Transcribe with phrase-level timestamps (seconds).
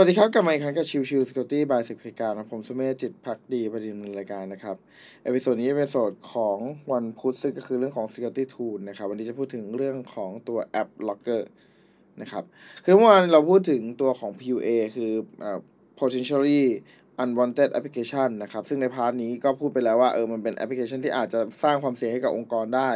[0.00, 4.76] วัสดีครับกลับมาอีกครั้งกับชิวชิว security by สิบเคการผมสุเมธจิตพักดีประเด็นรายการนะครับ
[5.24, 6.58] episode นี้เป็น episode ของ
[6.92, 11.42] วันพุธซึ่งก็คือเรื่องของ security tool นะครับ วันนี้จะพูดถึงเรื่องของตัวแอป locker
[12.20, 12.44] นะครับ
[12.84, 15.12] คือเมื่อวานเราพูดถึงตัวของ PUA คือ
[16.00, 16.62] potentially
[17.22, 22.90] unwanted application นะครับ ซึ่งใน part นี้ก็พูดไปแล้วว่าเออมันเป็นแอปพลิเคชันที่อาจจะสร้างความเสี่ยงให้กับองค์กรได้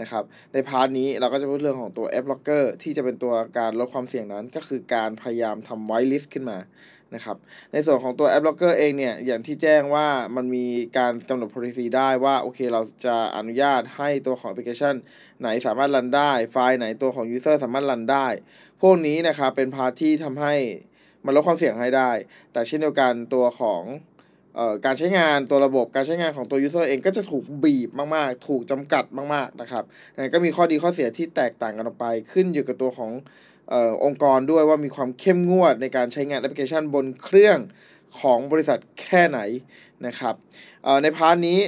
[0.00, 6.58] นะครับ ใน part นี้เราก็จะพูดเรื่องของตัว App Locker ที่จะเป็นตัวการลดความเสี่ยงนั้น ก็คือการพยายามทำ white list ขึ้นมา
[7.14, 7.36] นะครับ
[7.72, 10.66] ในส่วนของตัว App Locker เองเนี่ย อย่างที่แจ้งว่ามันมี
[10.98, 14.94] การกำหนด policy ได้ว่า โอเคเราจะอนุญาตให้ตัวของแอปพลิเคชัน
[15.40, 18.26] ไหนสามารถรันได้ ไฟล์ไหนตัวของ user สามารถรันได้
[18.82, 20.54] พวกนี้นะครับเป็นพาร์ทที่ทำให้
[21.24, 22.10] มันลดความเสี่ยงให้ได้
[22.52, 23.82] แต่เช่นเดียวกันตัวของ
[24.58, 33.12] ออการใช้งานตัวระบบการใช้งานของตัว user เองก็จะถูกบีบมาก ๆ ถูกจำกัดมาก ๆ นะครับนั่นก็มีข้อดีข้อเสียที่แตกต่างกันออกไป ขึ้นอยู่กับตัวของ
[33.72, 37.58] องค์กรด้วยว่ามีความเข้มงวดในการใช้งานแอปพลิเคชันบนเครื่อง
[38.20, 39.40] ของบริษัทแค่ไหน
[40.06, 40.34] นะครับ
[41.02, 41.58] ใน part นี้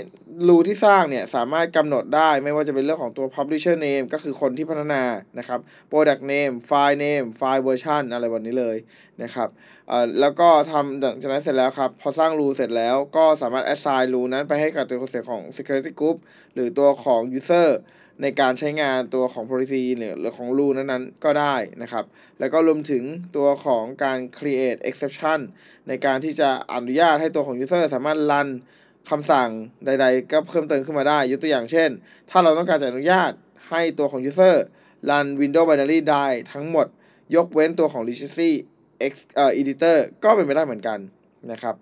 [0.49, 5.03] rule ที่สร้างเนี่ยสามารถกำหนดได้ไม่ว่าจะเป็นเรื่องของตัว publisher name ก็คือคนที่พัฒนา
[5.39, 8.77] นะครับ product name file name file version อะไรแบบนี้เลย
[9.23, 9.49] นะครับ
[10.21, 16.17] แล้วก็ทำหลังจากนั้นเสร็จแล้วครับ พอสร้าง rule เสร็จแล้วก็สามารถ assign รูนั้นไปให้กับตัวเสียของ security group
[16.55, 17.69] หรือตัวของ user
[18.23, 22.05] ในการใช้งานตัวของ policy หรือหรือของรูนั้นๆ ก็ได้นะครับ
[22.41, 23.03] แล้วก็รวมถึง
[23.37, 25.41] ตัวของการ create exception
[25.89, 28.49] ในการที่จะอนุญาตให้ตัวของ user สามารถรัน
[29.11, 29.51] คำสั่ง
[29.85, 31.91] ใด ๆ ก็เพิ่มเติมขึ้นมาได้ ยกตัวอย่างเช่น
[32.31, 33.33] ถ้าเราต้องการจะอนุญาต
[33.69, 34.57] ให้ตัวของ user
[35.11, 36.87] รัน Windows Binary ได้ทั้งหมด
[37.35, 38.51] ยกเว้นตัวของ registry
[39.11, 40.99] X เอ่อ editor ก็เป็นไปได้เหมือนกัน
[41.53, 41.75] นะครับ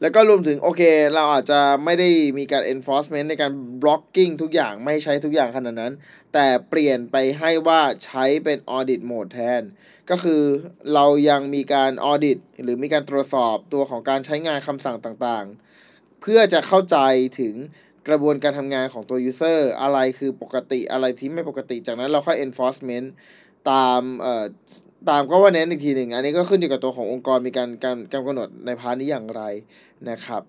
[0.00, 0.82] แล้วก็รวมถึงโอเค
[1.14, 3.52] เราอาจจะไม่ได้มีการ enforcement ในการ
[3.82, 5.92] blocking ทุกอย่างไม่ใช้ทุกอย่างขนาดนั้น
[6.32, 9.62] แต่เปลี่ยนไปให้ว่าใช้เป็น audit mode แทน
[10.10, 10.42] ก็คือ
[10.94, 16.96] เรายังมีการ audit หรือมีการตรวจสอบตัวของการใช้งานคำสั่งต่างๆ เพื่อจะเข้าใจ
[17.40, 17.54] ถึง
[18.08, 23.06] กระบวนการทำงานของตัว user อะไรคือปกติอะไรที่ไม่ปกติ จากนั้นเราค่อย enforcement
[23.70, 24.44] ตามเอ่อ
[25.10, 29.42] ตามก็ว่าเน้นอีกทีหนึ่งอันนี้ก็ขึ้นอยู่กับตัวขององค์กรมีการการกำหนดในพาร์ทนี้อย่างไร
[30.10, 30.42] นะครับ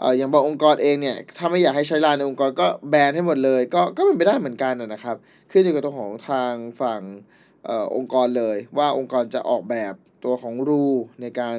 [0.00, 5.16] เอ่ออย่างบางองค์กรเองเนี่ยถ้าไม่อยากให้ใช้ไลน์ในองค์กรก็แบนให้หมดเลย ก็ก็เป็นไปได้เหมือนกันนะครับ
[5.50, 7.00] ขึ้นอยู่กับตัวของทางฝั่ง
[7.64, 9.94] เอ่อองค์กรเลย ว่าองค์กรจะออกแบบ
[10.24, 10.84] ตัวของรู
[11.20, 11.56] ในการ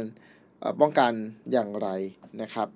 [0.82, 1.12] ป้องกัน
[1.52, 1.88] อย่างไร
[2.42, 2.68] นะครับ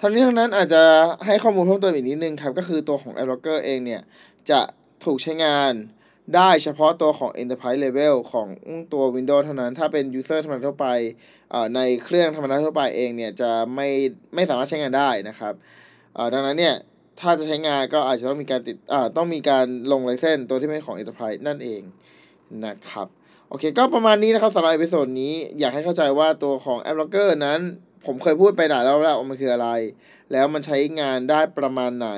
[0.00, 0.82] ทั้งนี้ทั้งนั้นอาจจะ
[1.26, 4.02] ให้ข้อมูลเพิ่มเติมอีกนิดนึงครับ ก็คือตัวของ a p p Locker เองเนี่ย
[4.50, 4.60] จะ
[5.04, 5.72] ถูกใช้งาน
[6.34, 8.48] ได้เฉพาะตัวของ Enterprise Level ของ
[8.92, 10.88] ตัว Windows เท่านั้น ถ้าเป็น User ธรรมดาทั่วไป
[11.74, 13.88] ในเครื่องธรรมดาทั่วไปเองเนี่ยจะไม่
[14.34, 15.54] ไม่สามารถใช้งานได้นะครับ
[16.32, 16.74] ดังนั้นเนี่ย
[17.20, 18.76] ถ้าจะใช้งานก็อาจจะต้องมีการติด
[19.16, 21.82] ต้องมีการลง license ตัวที่เป็นของ Enterprise นั่นเอง
[22.64, 23.08] นะครับ
[23.48, 27.60] โอเคก็ประมาณนี้นะครับสำหรับ episode นี้อยากให้เข้าใจว่าตัวของ App Locker นั้น
[28.06, 29.68] ผมเคยพูดไปหลายรอบแล้วว่ามันคืออะไร
[30.32, 32.10] แล้วมันใช้งานได้ประมาณไหน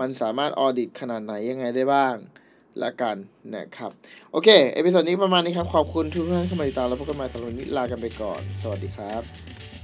[0.00, 2.14] มันสามารถ audit ขนาดไหนยังไงได้บ้าง
[2.82, 3.16] ละกัน
[3.54, 3.90] นะครับ
[4.32, 9.75] โอเค episode นี้ประมาณนี้ครับ ขอบคุณทุกท่านที่เข้ามาติดตามแล้วพบกันใหม่สำหรับวันนี้ลากันไปก่อน สวัสดีครับ